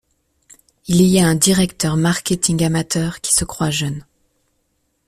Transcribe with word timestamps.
il 0.87 0.99
y 1.03 1.19
a 1.19 1.27
un 1.27 1.35
directeur 1.35 1.95
marketing 1.95 2.63
amateur 2.63 3.21
qui 3.21 3.33
se 3.35 3.45
croit 3.45 3.69
jeune.. 3.69 4.03